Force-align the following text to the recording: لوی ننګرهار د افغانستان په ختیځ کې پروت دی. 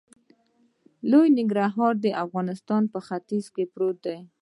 لوی 1.09 1.27
ننګرهار 1.37 1.93
د 2.03 2.05
افغانستان 2.23 2.83
په 2.93 2.99
ختیځ 3.07 3.45
کې 3.55 3.63
پروت 3.73 3.97
دی. 4.05 4.17